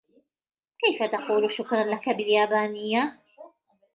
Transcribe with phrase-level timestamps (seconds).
[0.79, 3.01] كيف تقول" شكراً لك" باليابانية؟